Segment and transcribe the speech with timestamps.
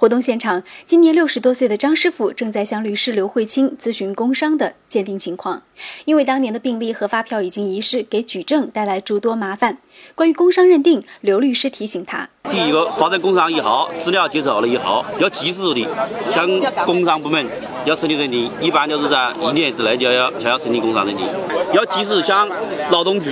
[0.00, 5.62] 活动现场，今年六十多岁的张师傅正在向律师刘慧清咨询工伤的鉴定情况。
[6.04, 9.78] 因为当年的病历和发票已经遗失，给举证带来诸多麻烦。
[10.14, 15.86] 关于工伤认定，刘律师提醒他：第一个，发生工伤以后，资料接受了以后，要及时的
[16.30, 16.48] 向
[16.84, 17.46] 工商部门
[17.84, 21.26] 要申请认定，一般就是在一年之内就要就要申请工伤认定，
[21.72, 22.48] 要及时向
[22.90, 23.30] 劳动局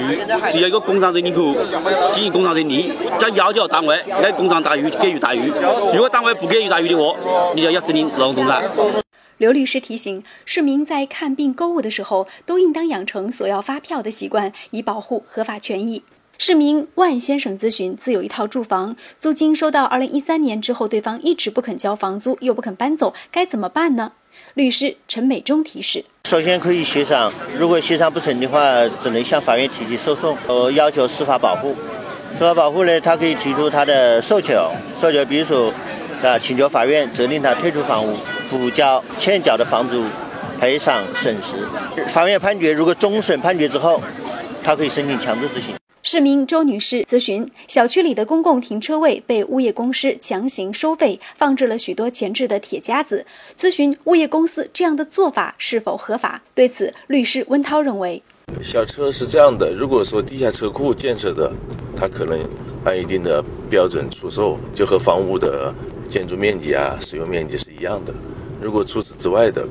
[0.53, 1.55] 就要一个工伤认定科
[2.13, 5.53] 进行工伤认定，再要求单位给工伤待遇给予待遇。
[5.93, 7.17] 如果单位不给予待遇的话，
[7.55, 8.63] 你就要申请劳动仲裁。
[9.39, 16.03] 刘律师提醒市民在看病购物的时候，都应当养成索要发票的习惯，以保护合法权益。
[16.39, 24.13] 市民万先生咨询：自有一套住房，租金收到二零一三年之后，对方一直不肯交房租，又不肯搬走，该怎么办呢？
[24.55, 31.75] 律师陈美忠提示：首先可以协商，如果协商不成的话，只能向法院提起诉讼，呃，要求司法保护。
[32.35, 35.73] 司法保护呢，他可以提出他的诉求，诉求比如说，
[36.23, 36.39] 啊？
[36.39, 38.15] 请求法院责令他退出房屋，
[38.51, 40.05] 补交欠缴的房租，
[40.61, 41.57] 赔偿损失。
[42.09, 44.01] 法院判决如果终审判决之后，
[44.63, 45.75] 他可以申请强制执行。
[46.03, 53.27] 市民周女士咨询：小区里的公共停车位被物业公司强行收费，放置了许多前置的铁夹子。
[53.59, 56.41] 咨询物业公司这样的做法是否合法？
[56.55, 58.23] 对此，律师温涛认为。
[58.63, 61.53] 小车是这样的，如果说地下车库建设的，
[61.97, 62.39] 它可能
[62.85, 65.75] 按一定的标准出售，就和房屋的
[66.07, 68.15] 建筑面积啊、使用面积是一样的。
[68.61, 69.69] 如果除此之外的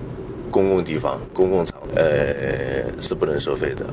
[0.52, 3.86] 公共地方、公共场，呃，是不能收费的。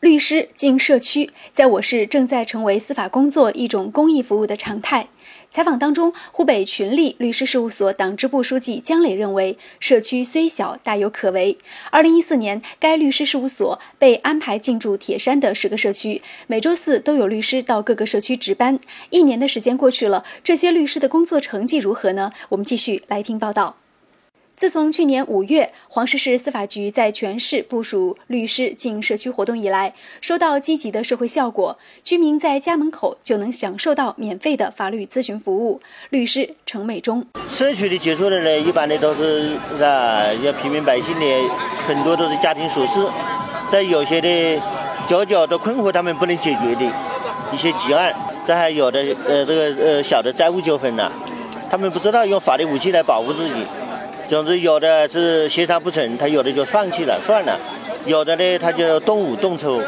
[0.00, 5.08] 律师进社区，在我市正在成为司法工作一种公益服务的常态。
[5.54, 11.58] 采访当中，湖北群力律师事务所党支部书记姜磊认为，社区虽小，大有可为。
[11.90, 18.80] 二零一四年，该律师事务所被安排进驻铁山的十个社区，每周四都有律师到各个社区值班。
[19.10, 22.32] 一年的时间过去了，这些律师的工作成绩如何呢？
[22.48, 23.81] 我们继续来听报道。
[24.62, 35.80] 自从去年五月，黄石市司法局在全市部署律师进社区活动以来，收到积极的社会效果，居民在家门口就能享受到免费的法律咨询服务。
[36.10, 39.82] 律师程美忠，社区的接触的呢，一般的都是是？
[40.44, 41.50] 要平民百姓的，
[41.84, 43.04] 很多都是家庭琐事，
[43.68, 44.62] 在有些的
[45.08, 46.84] 久久的困惑，他们不能解决的
[47.52, 48.14] 一些急案，
[48.46, 51.10] 这还有的呃这个呃小的债务纠纷呢，
[51.68, 53.66] 他们不知道用法律武器来保护自己。
[54.32, 57.52] 总之，有的是协商不成，他有的就放弃了，算了；
[58.06, 59.82] 有的呢，他就动武动粗，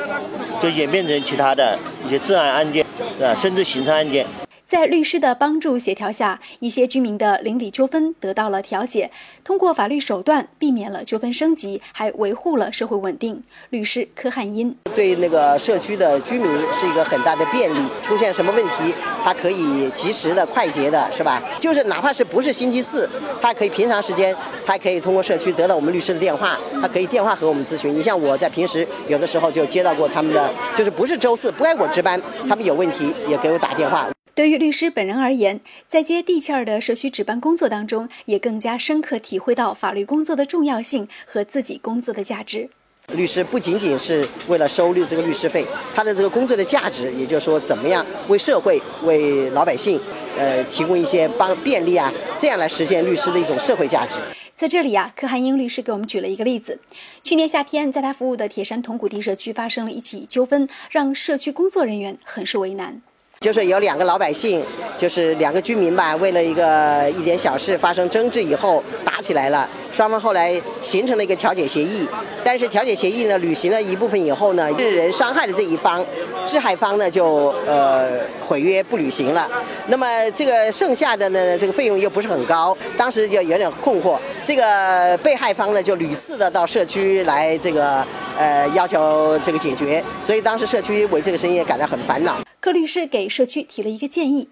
[0.61, 2.85] 就演变成其他的一些治安案件，
[3.23, 4.27] 啊，甚至刑事案件。
[4.67, 9.11] 在律师的帮助协调下，一些居民的邻里纠纷得到了调解。
[9.45, 13.41] 通过法律手段，避免了纠纷升级，还维护了社会稳定。
[13.71, 17.89] 律师柯汉英对那个社区的居民是一个很大的便利。
[18.03, 21.43] 出现什么问题，他可以及时的、快捷的，是吧？
[21.61, 23.09] 就是哪怕是不是星期四，
[23.43, 24.35] 他可以平常时间，
[24.67, 27.95] 他可以通过社区得到我们律师的电话，他可以电话和我们咨询。
[27.95, 34.09] 你像我在平时有的时候就接到过他们的，就是不是周四不该我值班，他们有问题也给我打电话。
[34.35, 42.69] 对于律师本人而言，在接地气儿的社区值班工作当中，也更加深刻体会到法律工作的重要性和自己工作的价值。
[43.13, 50.01] 律师不仅仅是为了收律这个律师费，他的这个工作的价值，也就是说，怎么样为社会、为老百姓，
[50.37, 54.19] 呃，提供一些帮便利啊，这样来实现律师的一种社会价值。
[54.57, 56.81] 在这里呀，柯汉英律师给我们举了一个例子：
[57.23, 63.01] 去年夏天，在他服务的铁山铜鼓地社区发生了一起纠纷，让社区工作人员很是为难。
[63.45, 64.65] 就是有两个老百姓，
[64.97, 69.69] 就是两个居民吧，为了一个一点小事发生争执以后打起来了。
[69.93, 72.09] 双方后来形成了一个调解协议，
[72.43, 76.03] 但是调解协议呢履行了一部分以后呢，致人伤害的这一方，
[76.47, 78.19] 致害方呢就呃
[78.49, 79.47] 毁约不履行了。
[79.89, 84.17] 那么这个剩下的呢，这个费用又不是很高，当时就有点困惑。
[84.43, 88.03] 这个被害方呢就屡次的到社区来这个
[88.39, 92.44] 呃要求这个解决，所以当时社区为这个生意感到很烦恼。
[92.65, 94.49] 柯律师给社区提了一个建议，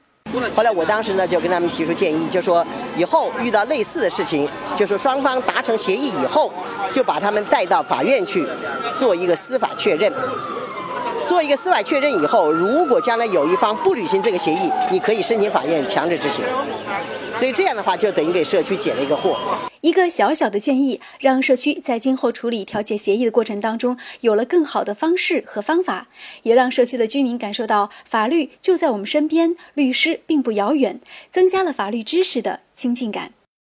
[0.54, 2.62] 后来我当时呢就跟他们提出建议，就说
[2.94, 6.52] 以后遇到类似的事情，就说双方达成协议以后，
[6.92, 8.46] 就把他们带到法院去
[8.94, 10.12] 做一个司法确认。
[11.26, 16.44] 做一个司法确认以后，如果将来有一方不履行这个协议，你可以申请法院强制执行。
[17.34, 19.38] 所以这样的话，就等于给社区解了一个惑。
[19.82, 26.06] 一个小小的建议，让社区在今后处理调解协议的过程当中，有了更好的方式和方法，
[26.44, 31.00] 也让社区的居民感受到法律就在我们身边，律师并不遥远，
[31.32, 33.32] 增加了法律知识的亲近感。